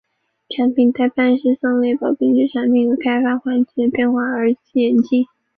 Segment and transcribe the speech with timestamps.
[0.49, 5.25] 产品待办事项列表根据产品和开发环境的变化而演进。